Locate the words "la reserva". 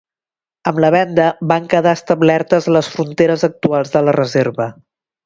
4.09-4.69